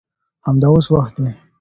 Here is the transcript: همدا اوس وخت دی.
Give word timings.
همدا 0.45 0.67
اوس 0.73 0.87
وخت 0.95 1.15
دی. 1.23 1.33